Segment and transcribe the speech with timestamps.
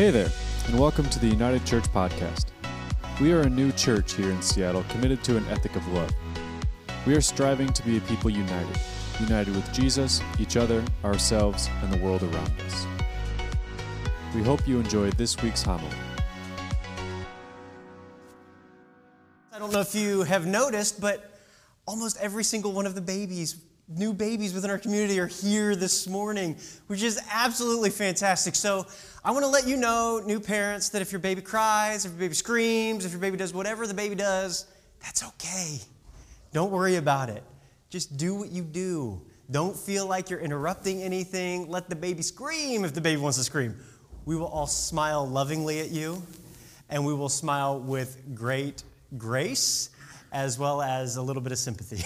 [0.00, 0.30] Hey there,
[0.66, 2.46] and welcome to the United Church Podcast.
[3.20, 6.10] We are a new church here in Seattle committed to an ethic of love.
[7.06, 8.80] We are striving to be a people united,
[9.20, 12.86] united with Jesus, each other, ourselves, and the world around us.
[14.34, 15.94] We hope you enjoyed this week's homily.
[19.52, 21.42] I don't know if you have noticed, but
[21.86, 26.06] almost every single one of the babies, new babies within our community, are here this
[26.06, 26.56] morning,
[26.86, 28.54] which is absolutely fantastic.
[28.54, 28.86] So
[29.24, 32.20] I want to let you know, new parents, that if your baby cries, if your
[32.20, 34.66] baby screams, if your baby does whatever the baby does,
[35.02, 35.78] that's okay.
[36.52, 37.42] Don't worry about it.
[37.90, 39.20] Just do what you do.
[39.50, 41.68] Don't feel like you're interrupting anything.
[41.68, 43.76] Let the baby scream if the baby wants to scream.
[44.24, 46.22] We will all smile lovingly at you,
[46.88, 48.84] and we will smile with great
[49.18, 49.90] grace
[50.32, 52.04] as well as a little bit of sympathy.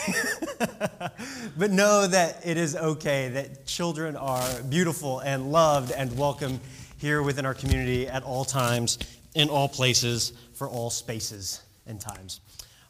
[1.57, 6.61] but know that it is okay, that children are beautiful and loved and welcome
[6.99, 8.99] here within our community at all times,
[9.35, 12.41] in all places, for all spaces and times.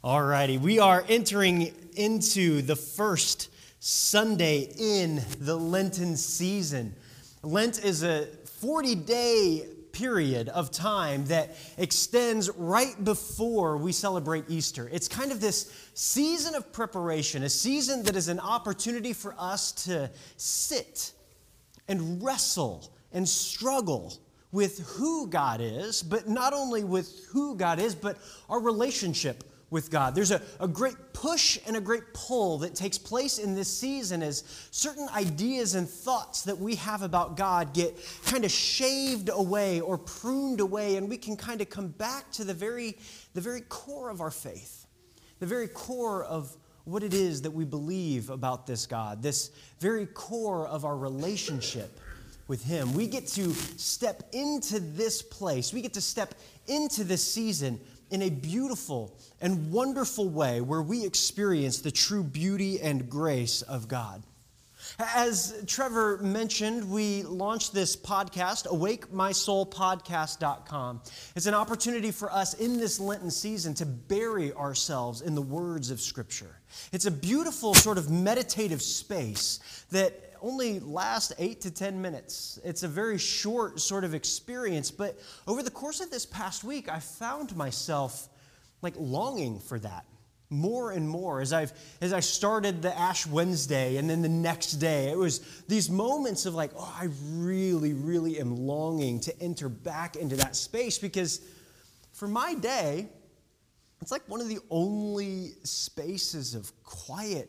[0.05, 6.95] Alrighty, we are entering into the first Sunday in the Lenten season.
[7.43, 8.27] Lent is a
[8.61, 14.91] 40 day period of time that extends right before we celebrate Easter.
[14.93, 19.73] It's kind of this season of preparation, a season that is an opportunity for us
[19.87, 21.13] to sit
[21.89, 24.13] and wrestle and struggle
[24.51, 29.91] with who God is, but not only with who God is, but our relationship with
[29.91, 30.15] God.
[30.15, 34.23] There's a, a great push and a great pull that takes place in this season
[34.23, 39.81] as certain ideas and thoughts that we have about God get kind of shaved away
[39.81, 42.97] or pruned away, and we can kind of come back to the very,
[43.33, 44.87] the very core of our faith,
[45.41, 50.07] the very core of what it is that we believe about this God, this very
[50.07, 51.99] core of our relationship
[52.47, 52.93] with Him.
[52.93, 56.35] We get to step into this place, we get to step
[56.67, 57.81] into this season
[58.15, 63.89] in a beautiful and wonderful way where we experience the true beauty and grace of
[63.89, 64.23] God.
[65.17, 71.03] As Trevor mentioned, we launched this podcast, awakemysoulpodcast.com.
[71.35, 75.91] It's an opportunity for us in this Lenten season to bury ourselves in the words
[75.91, 76.61] of Scripture.
[76.93, 79.59] It's a beautiful sort of meditative space
[79.91, 82.61] that only last eight to 10 minutes.
[82.65, 86.89] It's a very short sort of experience, but over the course of this past week,
[86.89, 88.29] I found myself
[88.83, 90.05] like longing for that
[90.51, 91.73] more and more as I've
[92.03, 95.11] as I started the Ash Wednesday and then the next day.
[95.11, 100.17] It was these moments of like, oh, I really, really am longing to enter back
[100.17, 101.41] into that space because
[102.13, 103.09] for my day,
[104.03, 107.49] it's like one of the only spaces of quiet,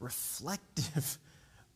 [0.00, 1.18] reflective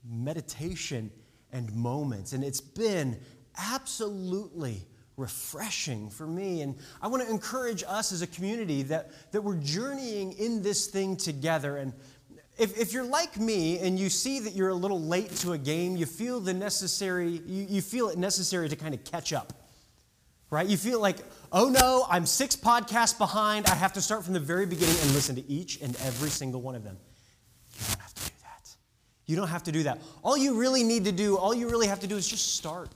[0.09, 1.11] meditation
[1.53, 2.33] and moments.
[2.33, 3.19] And it's been
[3.59, 4.87] absolutely
[5.17, 6.61] refreshing for me.
[6.61, 10.87] And I want to encourage us as a community that, that we're journeying in this
[10.87, 11.79] thing together.
[11.79, 11.93] And
[12.59, 15.59] if, if you're like me and you see that you're a little late to a
[15.59, 19.53] game, you feel the necessary, you, you feel it necessary to kind of catch up.
[20.49, 20.67] Right?
[20.67, 21.19] You feel like,
[21.51, 23.67] oh no, I'm six podcasts behind.
[23.67, 26.61] I have to start from the very beginning and listen to each and every single
[26.61, 26.97] one of them.
[27.75, 28.77] You don't have to do that.
[29.27, 30.01] You don't have to do that.
[30.23, 32.91] All you really need to do, all you really have to do is just start.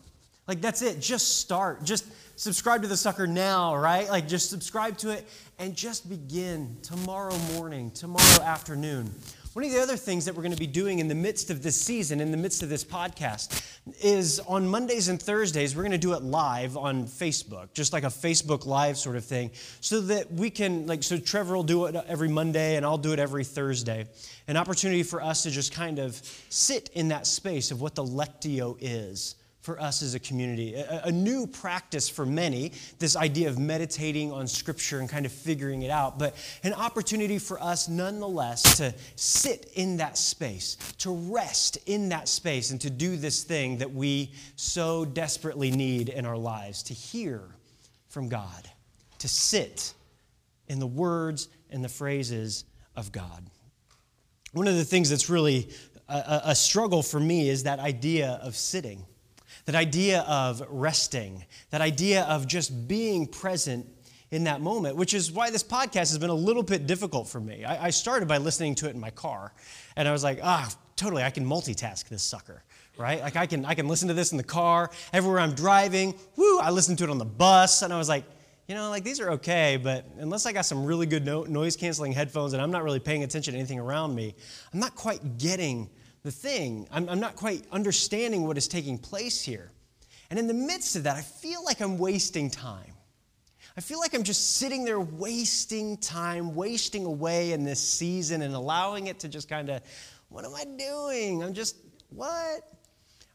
[0.47, 1.01] Like, that's it.
[1.01, 1.85] Just start.
[1.85, 4.09] Just subscribe to the sucker now, right?
[4.09, 9.13] Like, just subscribe to it and just begin tomorrow morning, tomorrow afternoon.
[9.53, 11.61] One of the other things that we're going to be doing in the midst of
[11.61, 13.67] this season, in the midst of this podcast,
[14.01, 18.05] is on Mondays and Thursdays, we're going to do it live on Facebook, just like
[18.05, 19.51] a Facebook Live sort of thing,
[19.81, 23.13] so that we can, like, so Trevor will do it every Monday and I'll do
[23.13, 24.07] it every Thursday.
[24.47, 26.15] An opportunity for us to just kind of
[26.49, 30.75] sit in that space of what the Lectio is for us as a community.
[30.75, 35.33] A, a, new practice for many, this idea of meditating on Scripture and kind of
[35.33, 36.35] figuring it out, but
[36.65, 42.71] an opportunity for us nonetheless to sit in that space, to rest in that space,
[42.71, 47.43] and to do this thing that we so desperately need in our lives to hear
[48.09, 48.69] from God,
[49.19, 49.93] to sit
[50.69, 52.65] in the words and the phrases
[52.97, 53.45] of God.
[54.53, 55.69] One of the things that's really
[56.09, 59.05] a, a struggle for me is that idea of sitting
[59.67, 63.87] that idea of resting, that idea of just being present
[64.31, 67.41] in that moment, which is why this podcast has been a little bit difficult for
[67.41, 67.65] me.
[67.65, 69.53] I, I started by listening to it in my car,
[69.97, 72.63] and I was like, ah, totally, I can multitask this sucker
[72.99, 73.23] right?
[73.23, 76.15] Like I can I can listen to this in the car, everywhere I'm driving.
[76.37, 76.59] Woo!
[76.59, 78.25] I listen to it on the bus, and I was like,
[78.69, 81.77] you know, like these are okay, but unless I got some really good no- noise
[81.77, 84.35] canceling headphones and I'm not really paying attention to anything around me,
[84.73, 85.91] I'm not quite getting
[86.23, 86.87] the thing.
[86.91, 89.71] I'm, I'm not quite understanding what is taking place here.
[90.31, 92.93] And in the midst of that, I feel like I'm wasting time.
[93.77, 98.55] I feel like I'm just sitting there wasting time, wasting away in this season and
[98.55, 99.83] allowing it to just kind of,
[100.29, 101.43] what am I doing?
[101.43, 101.77] I'm just,
[102.11, 102.63] what?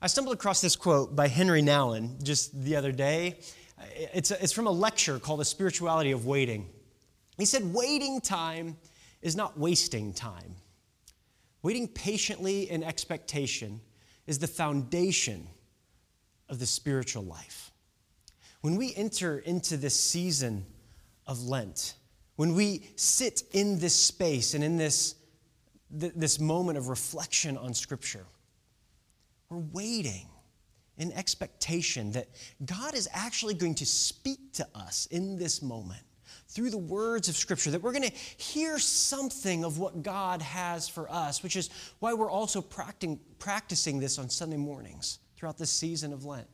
[0.02, 3.40] I stumbled across this quote by Henry Nouwen just the other day.
[4.14, 6.70] It's, it's from a lecture called The Spirituality of Waiting.
[7.38, 8.78] He said, Waiting time
[9.22, 10.56] is not wasting time.
[11.66, 13.82] Waiting patiently in expectation
[14.28, 15.48] is the foundation
[16.48, 17.72] of the spiritual life.
[18.62, 20.68] When we enter into this season
[21.26, 21.96] of Lent,
[22.36, 25.16] when we sit in this space and in this,
[25.90, 28.28] this moment of reflection on Scripture,
[29.50, 30.28] we're waiting
[31.00, 32.28] in expectation that
[32.64, 36.04] God is actually going to speak to us in this moment
[36.56, 40.88] through the words of Scripture, that we're going to hear something of what God has
[40.88, 41.70] for us, which is
[42.00, 46.48] why we're also practicing this on Sunday mornings throughout this season of Lent.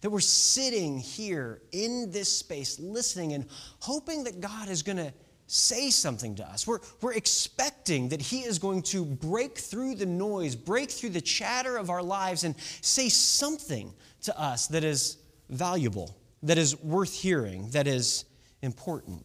[0.00, 3.46] That we're sitting here in this space, listening and
[3.78, 5.12] hoping that God is going to
[5.46, 6.66] say something to us.
[6.66, 11.20] We're, we're expecting that He is going to break through the noise, break through the
[11.20, 15.18] chatter of our lives, and say something to us that is
[15.50, 18.24] valuable, that is worth hearing, that is
[18.62, 19.24] important.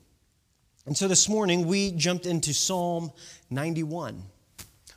[0.85, 3.11] And so this morning we jumped into Psalm
[3.51, 4.23] 91.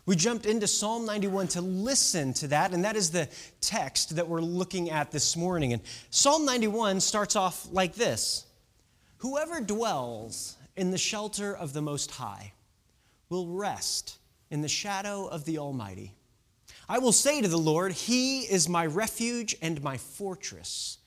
[0.07, 3.29] We jumped into Psalm 91 to listen to that, and that is the
[3.61, 5.73] text that we're looking at this morning.
[5.73, 8.47] And Psalm 91 starts off like this
[9.19, 12.53] Whoever dwells in the shelter of the Most High
[13.29, 14.19] will rest
[14.51, 16.15] in the shadow of the Almighty.
[16.89, 20.99] I will say to the Lord, He is my refuge and my fortress,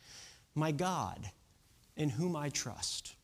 [0.56, 1.32] my God,
[1.96, 3.16] in whom I trust.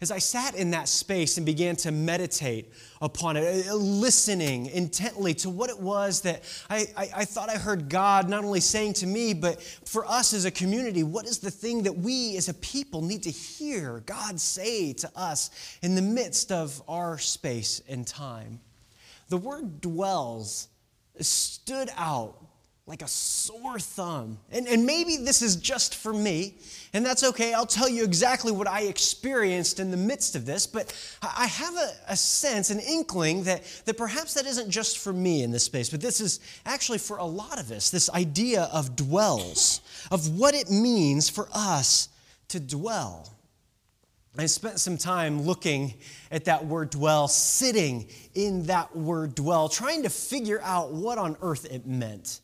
[0.00, 5.34] As I sat in that space and began to meditate upon it, uh, listening intently
[5.34, 8.92] to what it was that I, I, I, thought I heard God not only saying
[8.94, 12.48] to me, but for us as a community, what is the thing that we as
[12.48, 15.50] a people need to hear God say to us
[15.82, 18.60] in the midst of our space and time?
[19.30, 20.68] The word dwells
[21.20, 22.47] stood out
[22.88, 24.38] like a sore thumb.
[24.50, 26.54] And, and maybe this is just for me,
[26.94, 27.52] and that's okay.
[27.52, 31.76] I'll tell you exactly what I experienced in the midst of this, but I have
[31.76, 35.64] a, a sense, an inkling that, that perhaps that isn't just for me in this
[35.64, 40.38] space, but this is actually for a lot of us this idea of dwells, of
[40.38, 42.08] what it means for us
[42.48, 43.34] to dwell.
[44.38, 45.94] I spent some time looking
[46.30, 51.36] at that word dwell, sitting in that word dwell, trying to figure out what on
[51.42, 52.40] earth it meant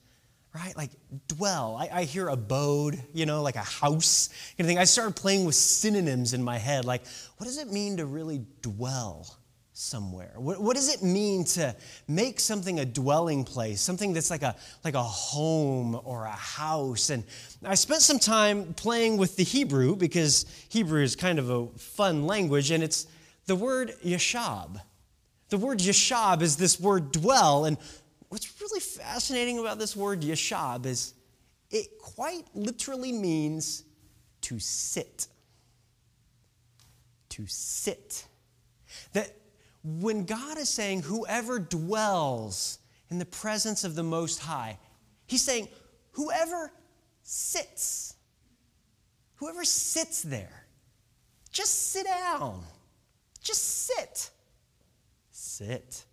[0.54, 0.76] right?
[0.76, 0.90] Like
[1.26, 1.76] dwell.
[1.78, 4.78] I, I, hear abode, you know, like a house kind of thing.
[4.78, 6.84] I started playing with synonyms in my head.
[6.84, 7.02] Like,
[7.36, 9.36] what does it mean to really dwell
[9.72, 10.32] somewhere?
[10.36, 11.74] What, what does it mean to
[12.06, 14.54] make something a dwelling place, something that's like a,
[14.84, 17.10] like a home or a house?
[17.10, 17.24] And
[17.64, 22.26] I spent some time playing with the Hebrew because Hebrew is kind of a fun
[22.28, 23.08] language, and it's
[23.46, 24.80] the word yashab.
[25.48, 27.76] The word yashab is this word dwell, and
[28.34, 31.14] what's really fascinating about this word yashab is
[31.70, 33.84] it quite literally means
[34.40, 35.28] to sit.
[37.28, 38.26] To sit.
[39.12, 39.36] That
[39.84, 44.78] when God is saying, whoever dwells in the presence of the Most High,
[45.26, 45.68] He's saying,
[46.10, 46.72] whoever
[47.22, 48.16] sits,
[49.36, 50.66] whoever sits there,
[51.52, 52.64] just sit down.
[53.40, 54.30] Just sit.
[55.30, 56.04] Sit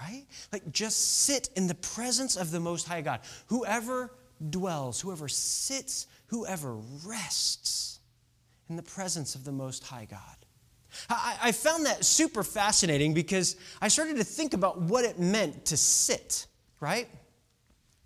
[0.00, 0.26] right?
[0.52, 3.20] Like just sit in the presence of the Most High God.
[3.46, 4.12] Whoever
[4.50, 8.00] dwells, whoever sits, whoever rests
[8.68, 10.20] in the presence of the Most High God.
[11.08, 15.66] I, I found that super fascinating because I started to think about what it meant
[15.66, 16.46] to sit,
[16.80, 17.08] right?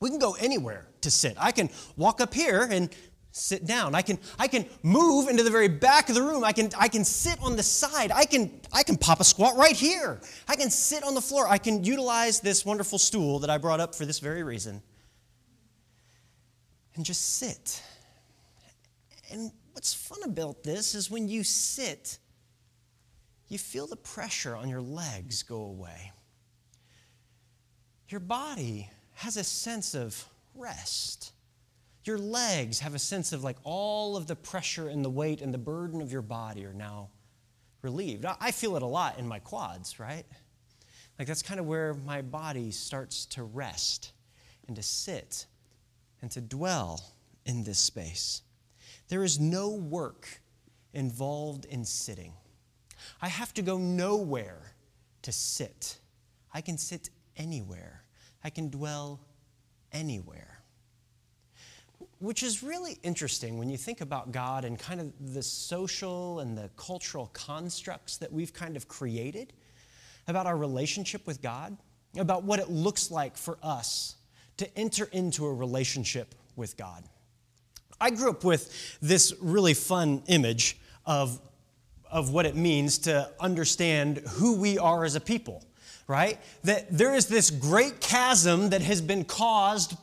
[0.01, 1.37] We can go anywhere to sit.
[1.39, 2.91] I can walk up here and
[3.33, 3.95] sit down.
[3.95, 6.45] I can, I can move into the very back of the room.
[6.45, 8.11] I can, I can sit on the side.
[8.11, 10.21] I can, I can pop a squat right here.
[10.49, 11.47] I can sit on the floor.
[11.49, 14.83] I can utilize this wonderful stool that I brought up for this very reason
[16.97, 17.83] and just sit.
[19.31, 22.19] And what's fun about this is when you sit,
[23.49, 26.13] you feel the pressure on your legs go away.
[28.09, 31.33] Your body has a sense of rest
[32.05, 35.53] your legs have a sense of like all of the pressure and the weight and
[35.53, 37.11] the burden of your body are now
[37.83, 38.25] relieved.
[38.25, 40.25] I feel it a lot in my quads, right?
[41.19, 44.13] Like that's kind of where my body starts to rest
[44.67, 45.47] and to sit
[46.23, 47.15] and to dwell
[47.45, 48.43] in this space.
[49.09, 50.41] There is no work
[50.95, 52.33] involved in sitting.
[53.21, 54.75] I have to go nowhere
[55.23, 55.99] to sit.
[56.53, 58.05] I can sit anywhere.
[58.43, 59.21] I can dwell
[59.93, 60.60] anywhere
[62.21, 66.57] which is really interesting when you think about God and kind of the social and
[66.57, 69.55] the cultural constructs that we've kind of created
[70.29, 71.77] about our relationship with God,
[72.17, 74.17] about what it looks like for us
[74.59, 77.05] to enter into a relationship with God.
[77.99, 81.41] I grew up with this really fun image of,
[82.11, 85.65] of what it means to understand who we are as a people,
[86.07, 86.39] right?
[86.65, 89.97] That there is this great chasm that has been caused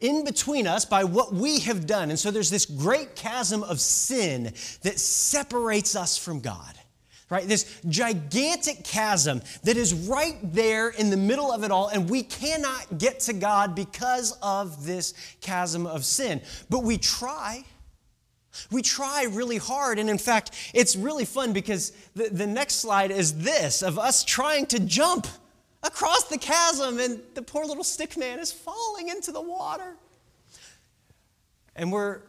[0.00, 2.10] in between us by what we have done.
[2.10, 6.78] And so there's this great chasm of sin that separates us from God.
[7.30, 7.48] Right?
[7.48, 12.22] This gigantic chasm that is right there in the middle of it all, and we
[12.22, 16.42] cannot get to God because of this chasm of sin.
[16.68, 17.64] But we try.
[18.70, 23.10] We try really hard, and in fact, it's really fun because the, the next slide
[23.10, 25.26] is this of us trying to jump
[25.84, 29.94] across the chasm, and the poor little stick man is falling into the water.
[31.76, 32.20] And we're,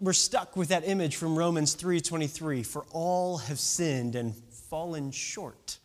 [0.00, 4.34] we're stuck with that image from Romans 3:23, for all have sinned and
[4.68, 5.78] fallen short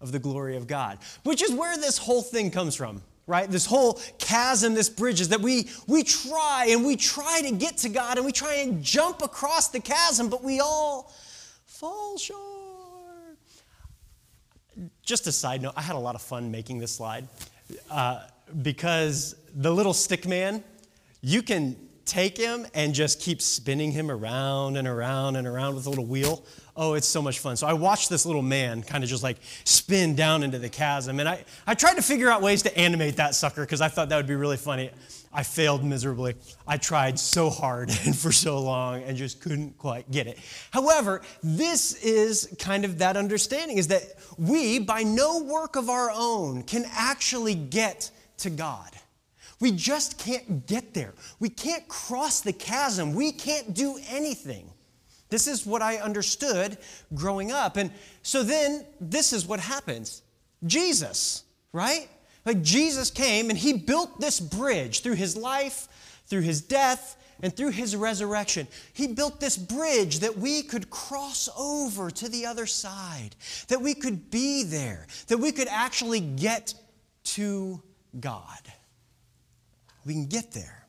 [0.00, 3.02] of the glory of God, which is where this whole thing comes from.
[3.26, 3.48] Right?
[3.48, 7.76] This whole chasm, this bridge is that we, we try and we try to get
[7.78, 11.14] to God and we try and jump across the chasm, but we all
[11.64, 12.49] fall short
[15.02, 17.28] just a side note, I had a lot of fun making this slide
[17.90, 18.24] uh,
[18.62, 20.62] because the little stick man,
[21.20, 25.86] you can take him and just keep spinning him around and around and around with
[25.86, 26.44] a little wheel.
[26.76, 27.56] Oh, it's so much fun.
[27.56, 31.20] So I watched this little man kind of just like spin down into the chasm.
[31.20, 34.08] And I, I tried to figure out ways to animate that sucker because I thought
[34.08, 34.90] that would be really funny.
[35.32, 36.34] I failed miserably.
[36.66, 40.38] I tried so hard and for so long and just couldn't quite get it.
[40.70, 44.02] However, this is kind of that understanding is that
[44.36, 48.90] we, by no work of our own, can actually get to God.
[49.60, 51.12] We just can't get there.
[51.38, 53.14] We can't cross the chasm.
[53.14, 54.70] We can't do anything.
[55.28, 56.78] This is what I understood
[57.14, 57.76] growing up.
[57.76, 60.22] And so then this is what happens
[60.66, 62.08] Jesus, right?
[62.44, 65.88] Like Jesus came and he built this bridge through his life,
[66.26, 68.66] through his death, and through his resurrection.
[68.92, 73.34] He built this bridge that we could cross over to the other side,
[73.68, 76.74] that we could be there, that we could actually get
[77.24, 77.82] to
[78.18, 78.60] God.
[80.04, 80.86] We can get there.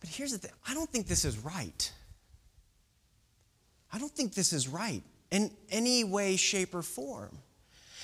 [0.00, 1.92] But here's the thing I don't think this is right.
[3.92, 7.38] I don't think this is right in any way, shape, or form.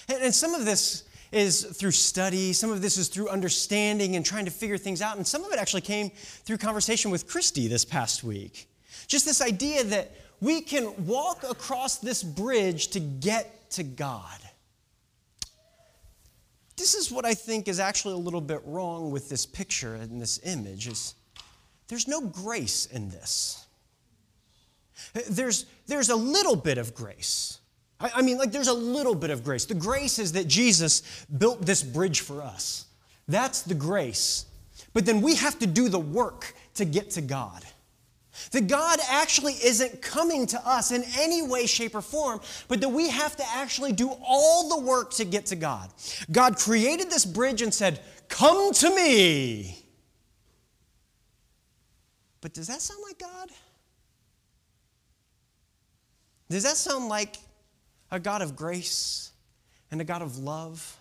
[0.09, 4.47] And, some of this is through study, some of this is through understanding and trying
[4.47, 7.85] to figure things out, and some of it actually came through conversation with Christy this
[7.85, 8.69] past week.
[9.07, 14.39] Just this idea that we can walk across this bridge to get to God.
[16.77, 20.23] This is what I think is actually a little bit wrong with this picture and
[20.23, 21.15] this image is
[21.89, 23.67] there's no grace in this.
[25.29, 27.58] There's, there's a little bit of grace.
[28.01, 29.65] I, I mean, like, there's a little bit of grace.
[29.65, 32.87] The grace is that Jesus built this bridge for us.
[33.27, 34.47] That's the grace.
[34.93, 37.65] But then we have to do the work to get to God.
[38.53, 42.89] That God actually isn't coming to us in any way, shape, or form, but that
[42.89, 45.91] we have to actually do all the work to get to God.
[46.31, 49.85] God created this bridge and said, Come to me.
[52.41, 53.49] But does that sound like God?
[56.49, 57.37] Does that sound like
[58.11, 59.33] a God of grace
[59.91, 60.97] and a God of love?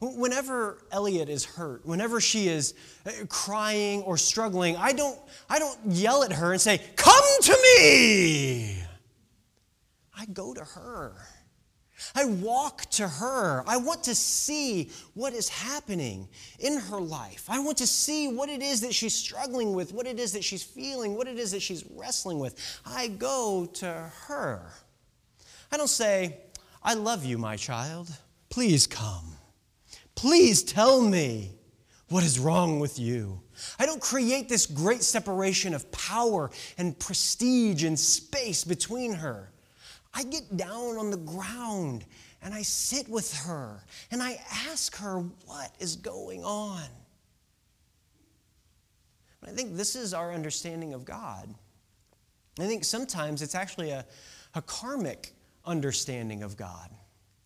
[0.00, 2.74] Whenever Elliot is hurt, whenever she is
[3.06, 7.58] uh, crying or struggling, I don't, I don't yell at her and say, Come to
[7.78, 8.76] me!
[10.16, 11.14] I go to her.
[12.14, 13.62] I walk to her.
[13.66, 17.46] I want to see what is happening in her life.
[17.48, 20.44] I want to see what it is that she's struggling with, what it is that
[20.44, 22.80] she's feeling, what it is that she's wrestling with.
[22.84, 24.72] I go to her.
[25.72, 26.36] I don't say,
[26.82, 28.10] I love you, my child.
[28.50, 29.32] Please come.
[30.14, 31.52] Please tell me
[32.08, 33.40] what is wrong with you.
[33.78, 39.50] I don't create this great separation of power and prestige and space between her.
[40.12, 42.04] I get down on the ground
[42.42, 44.38] and I sit with her and I
[44.68, 46.82] ask her what is going on.
[49.44, 51.52] I think this is our understanding of God.
[52.60, 54.04] I think sometimes it's actually a,
[54.54, 55.32] a karmic
[55.64, 56.90] understanding of God.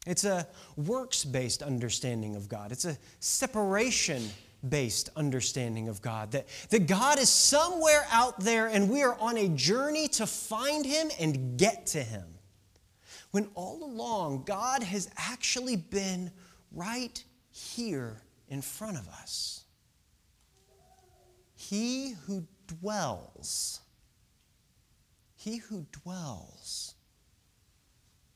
[0.07, 0.47] It's a
[0.77, 2.73] works based understanding of God.
[2.73, 4.29] It's a separation
[4.69, 6.33] based understanding of God.
[6.33, 10.85] That, that God is somewhere out there and we are on a journey to find
[10.87, 12.25] Him and get to Him
[13.31, 16.31] when all along God has actually been
[16.73, 19.65] right here in front of us.
[21.55, 23.81] he who dwells,
[25.37, 26.96] he who dwells,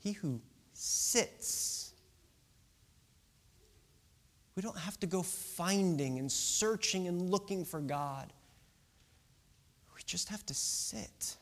[0.01, 0.41] he who
[0.73, 1.93] sits.
[4.57, 8.33] We don't have to go finding and searching and looking for God.
[9.95, 11.37] We just have to sit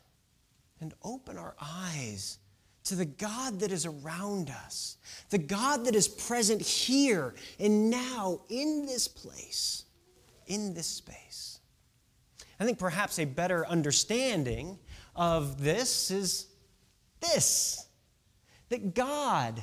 [0.81, 2.39] and open our eyes
[2.85, 4.97] to the God that is around us,
[5.31, 9.85] the God that is present here and now in this place,
[10.47, 11.61] in this space.
[12.61, 14.79] I think perhaps a better understanding
[15.15, 16.47] of this is
[17.21, 17.88] this
[18.69, 19.63] that God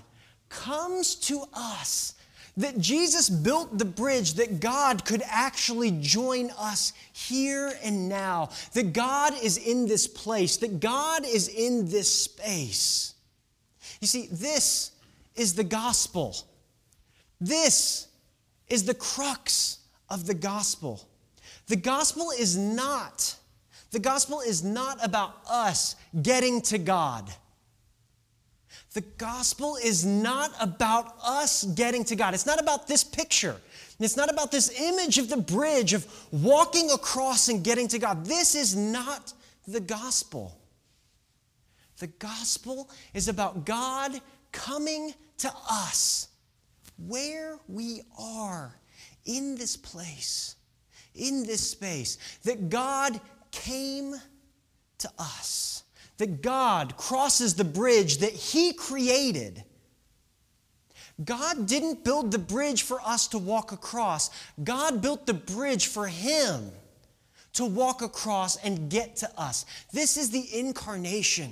[0.50, 2.15] comes to us,
[2.57, 8.93] that Jesus built the bridge, that God could actually join us here and now, that
[8.93, 13.13] God is in this place, that God is in this space.
[14.01, 14.91] You see, this
[15.35, 16.35] is the gospel.
[17.41, 18.07] This
[18.67, 21.07] is the crux of the gospel.
[21.67, 23.35] The gospel is not
[23.95, 27.33] the gospel is not about us getting to God.
[28.95, 32.33] The gospel is not about us getting to God.
[32.33, 33.57] It's not about this picture.
[33.99, 38.25] It's not about this image of the bridge of walking across and getting to God.
[38.25, 39.33] This is not
[39.67, 40.57] the gospel.
[41.97, 44.21] The gospel is about God
[44.53, 46.29] coming to us
[46.97, 48.79] where we are
[49.25, 50.55] in this place,
[51.15, 53.19] in this space, that God
[53.51, 54.15] came
[54.99, 55.83] to us,
[56.17, 59.63] that God crosses the bridge that He created.
[61.24, 64.29] God didn't build the bridge for us to walk across,
[64.63, 66.72] God built the bridge for Him
[67.53, 69.65] to walk across and get to us.
[69.93, 71.51] This is the incarnation.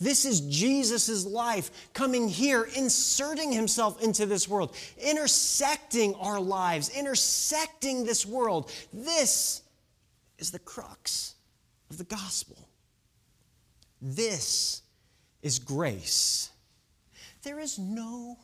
[0.00, 8.04] This is Jesus' life coming here, inserting himself into this world, intersecting our lives, intersecting
[8.04, 8.70] this world.
[8.92, 9.62] This
[10.38, 11.34] is the crux
[11.90, 12.67] of the gospel.
[14.00, 14.82] This
[15.42, 16.50] is grace.
[17.42, 18.38] There is no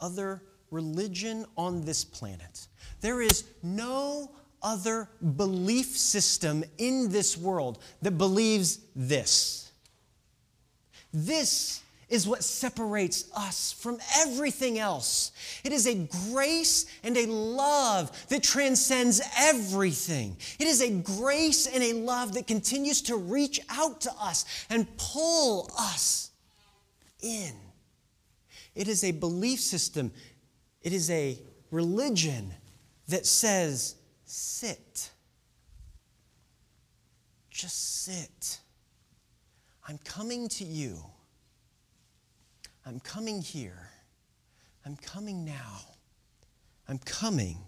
[0.00, 2.68] other religion on this planet.
[3.00, 4.30] There is no
[4.62, 9.72] other belief system in this world that believes this.
[11.12, 15.30] This is what separates us from everything else.
[15.64, 20.36] It is a grace and a love that transcends everything.
[20.58, 24.86] It is a grace and a love that continues to reach out to us and
[24.98, 26.32] pull us
[27.22, 27.54] in.
[28.74, 30.10] It is a belief system,
[30.82, 31.38] it is a
[31.70, 32.52] religion
[33.08, 35.10] that says, sit.
[37.50, 38.58] Just sit.
[39.86, 40.98] I'm coming to you.
[42.90, 43.88] I'm coming here.
[44.84, 45.78] I'm coming now.
[46.88, 47.58] I'm coming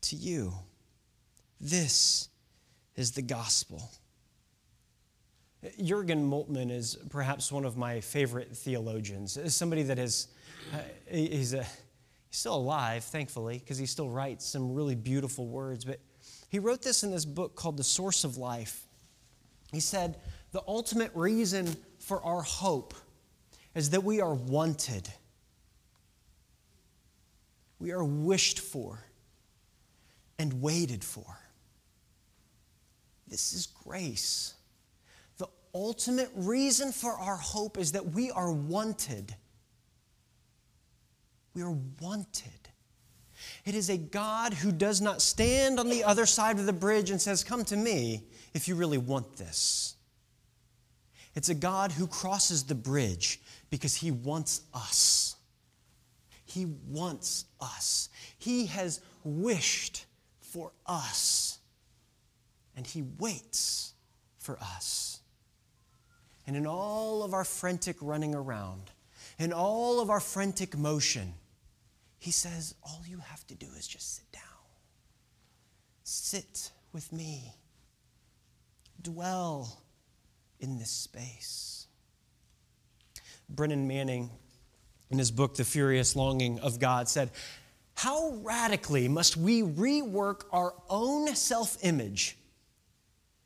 [0.00, 0.52] to you.
[1.60, 2.28] This
[2.96, 3.88] is the gospel.
[5.80, 9.38] Jurgen Moltmann is perhaps one of my favorite theologians.
[9.54, 10.26] Somebody that is,
[10.74, 15.84] uh, he's, a, he's still alive, thankfully, because he still writes some really beautiful words.
[15.84, 16.00] But
[16.48, 18.88] he wrote this in this book called The Source of Life.
[19.70, 20.16] He said,
[20.50, 22.92] the ultimate reason for our hope
[23.76, 25.06] is that we are wanted,
[27.78, 29.04] we are wished for,
[30.38, 31.38] and waited for.
[33.28, 34.54] This is grace.
[35.36, 39.34] The ultimate reason for our hope is that we are wanted.
[41.54, 42.50] We are wanted.
[43.66, 47.10] It is a God who does not stand on the other side of the bridge
[47.10, 49.95] and says, Come to me if you really want this.
[51.36, 55.36] It's a God who crosses the bridge because he wants us.
[56.46, 58.08] He wants us.
[58.38, 60.06] He has wished
[60.40, 61.58] for us.
[62.74, 63.92] And he waits
[64.38, 65.20] for us.
[66.46, 68.90] And in all of our frantic running around,
[69.38, 71.34] in all of our frantic motion,
[72.18, 74.42] he says, All you have to do is just sit down.
[76.02, 77.52] Sit with me.
[79.02, 79.82] Dwell
[80.60, 81.86] in this space.
[83.48, 84.30] Brennan Manning,
[85.10, 87.30] in his book, The Furious Longing of God, said,
[87.94, 92.36] How radically must we rework our own self image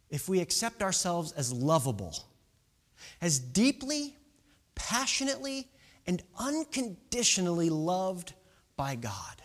[0.09, 2.17] if we accept ourselves as lovable,
[3.21, 4.17] as deeply,
[4.75, 5.69] passionately,
[6.07, 8.33] and unconditionally loved
[8.77, 9.43] by God?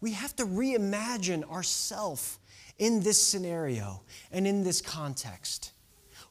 [0.00, 2.38] We have to reimagine ourselves
[2.82, 5.70] in this scenario and in this context.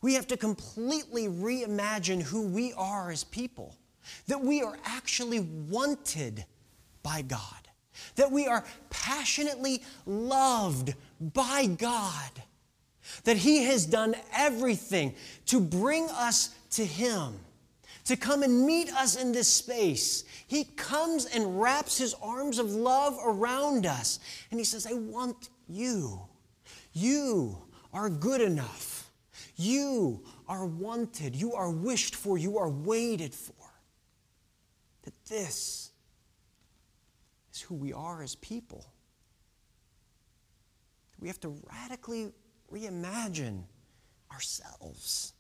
[0.02, 3.78] We have to completely reimagine who we are as people,
[4.28, 6.44] that we are actually wanted
[7.04, 7.62] by God.
[8.16, 12.32] that we are passionately loved by God,
[13.24, 15.16] that He has done everything
[15.48, 17.40] to bring us to Him,
[18.06, 20.24] to come and meet us in this space.
[20.48, 25.50] He comes and wraps His arms of love around us, and He says, I want
[25.68, 26.22] you.
[26.94, 27.58] You
[27.94, 29.12] are good enough.
[29.56, 31.36] You are wanted.
[31.36, 32.38] You are wished for.
[32.38, 33.54] You are waited for.
[35.04, 35.92] That this
[37.54, 38.86] is who we are as people.
[41.20, 42.32] We have to radically
[42.72, 43.64] reimagine
[44.32, 45.34] ourselves,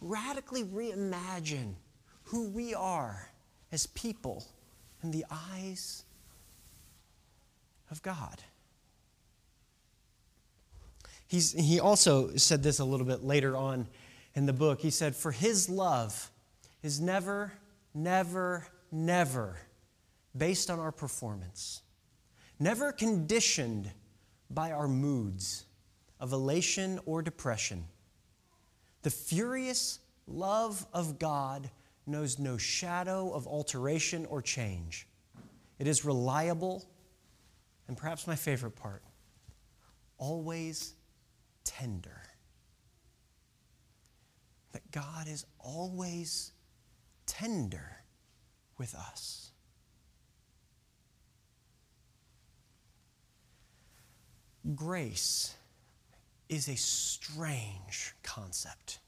[0.00, 1.74] radically reimagine
[2.24, 3.28] who we are
[3.70, 4.44] as people
[5.02, 6.04] in the eyes
[7.90, 8.42] of God.
[11.30, 13.86] He's, he also said this a little bit later on
[14.34, 14.80] in the book.
[14.80, 16.28] He said, For his love
[16.82, 17.52] is never,
[17.94, 19.56] never, never
[20.36, 21.82] based on our performance,
[22.58, 23.92] never conditioned
[24.50, 25.66] by our moods
[26.18, 27.84] of elation or depression.
[29.02, 31.70] The furious love of God
[32.08, 35.06] knows no shadow of alteration or change.
[35.78, 36.84] It is reliable,
[37.86, 39.04] and perhaps my favorite part,
[40.18, 40.94] always
[41.78, 42.22] tender.
[44.72, 46.52] That God is always
[47.26, 48.02] tender
[48.76, 49.50] with us.
[54.74, 55.54] Grace
[56.48, 58.98] is a strange concept.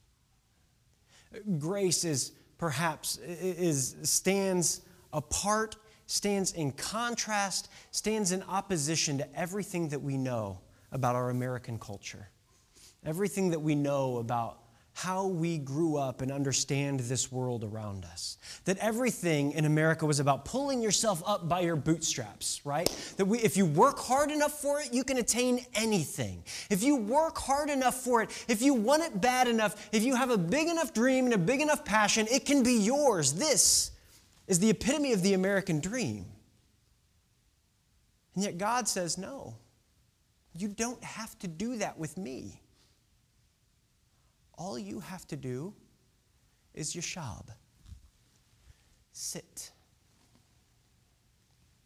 [1.59, 10.01] Grace is perhaps is stands apart, stands in contrast, stands in opposition to everything that
[10.01, 12.29] we know about our American culture.
[13.05, 14.59] Everything that we know about
[14.95, 18.37] how we grew up and understand this world around us.
[18.67, 22.89] That everything in America was about pulling yourself up by your bootstraps, right?
[23.17, 26.45] That we, if you work hard enough for it, you can attain anything.
[26.69, 30.15] If you work hard enough for it, if you want it bad enough, if you
[30.15, 33.33] have a big enough dream and a big enough passion, it can be yours.
[33.33, 33.93] This
[34.47, 36.27] is the epitome of the American dream.
[38.35, 39.57] And yet God says, no,
[40.55, 42.61] you don't have to do that with me.
[44.59, 45.75] All you have to do
[46.75, 47.47] is yashab.
[49.13, 49.71] Sit.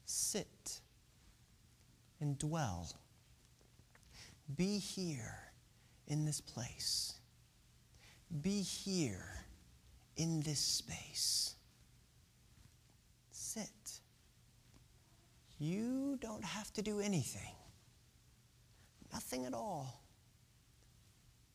[0.05, 0.81] Sit
[2.21, 2.89] and dwell.
[4.57, 5.35] Be here
[6.07, 7.15] in this place.
[8.43, 9.45] Be here
[10.17, 11.55] in this space.
[13.31, 14.01] Sit.
[15.59, 17.55] You don't have to do anything,
[19.13, 20.03] nothing at all.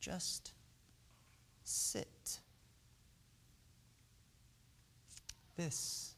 [0.00, 0.52] Just
[1.64, 2.38] sit.
[5.56, 6.14] This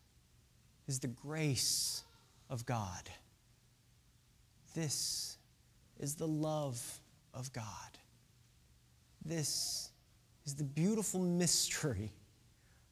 [0.86, 2.02] is the grace
[2.50, 3.08] of God.
[4.74, 5.38] This
[5.98, 7.00] is the love
[7.32, 7.64] of God.
[9.24, 9.90] This
[10.44, 12.12] is the beautiful mystery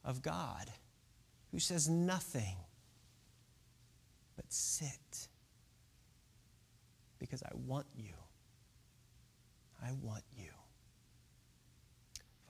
[0.03, 0.71] of God
[1.51, 2.55] who says nothing
[4.35, 5.27] but sit
[7.19, 8.13] because I want you.
[9.81, 10.52] I want you.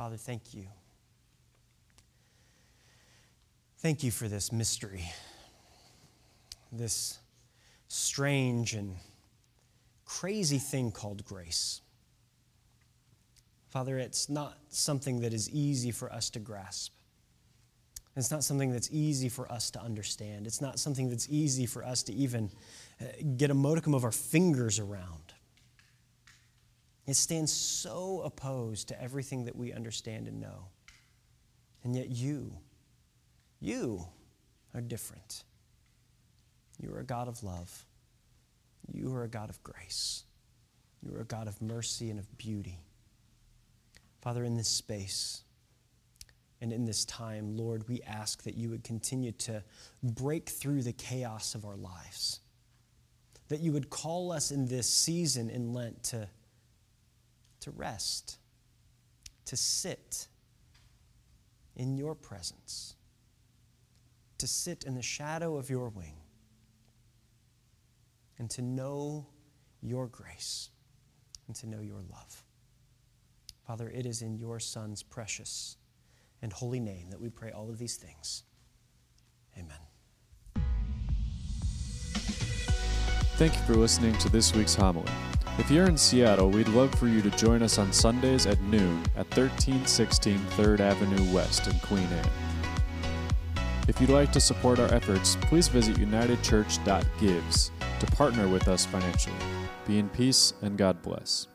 [0.04, 0.68] Father, thank you.
[3.78, 5.10] Thank you for this mystery,
[6.74, 7.20] this
[7.88, 8.98] strange and
[10.04, 11.80] crazy thing called grace.
[13.70, 16.92] Father, it's not something that is easy for us to grasp.
[18.18, 20.48] It's not something that's easy for us to understand.
[20.48, 22.52] It's not something that's easy for us to even
[23.00, 23.06] uh,
[23.38, 25.33] get a modicum of our fingers around.
[27.06, 30.68] It stands so opposed to everything that we understand and know.
[31.84, 32.56] And yet, you,
[33.60, 34.06] you
[34.74, 35.44] are different.
[36.80, 37.86] You are a God of love.
[38.92, 40.24] You are a God of grace.
[41.02, 42.80] You are a God of mercy and of beauty.
[44.22, 45.44] Father, in this space
[46.62, 49.64] and in this time, Lord, we ask that you would continue to
[50.02, 52.40] break through the chaos of our lives,
[53.50, 56.30] that you would call us in this season in Lent to
[57.64, 58.38] to rest,
[59.46, 60.28] to sit
[61.76, 62.96] in your presence,
[64.38, 66.16] to sit in the shadow of your wing,
[68.38, 69.26] and to know
[69.82, 70.70] your grace
[71.48, 72.44] and to know your love.
[73.66, 75.78] Father, it is in your Son's precious
[76.42, 78.44] and holy name that we pray all of these things.
[79.58, 79.93] Amen.
[83.36, 85.12] Thank you for listening to this week's homily.
[85.58, 89.02] If you're in Seattle, we'd love for you to join us on Sundays at noon
[89.16, 92.30] at 1316 3rd Avenue West in Queen Anne.
[93.88, 99.36] If you'd like to support our efforts, please visit unitedchurch.gives to partner with us financially.
[99.88, 101.48] Be in peace and God bless.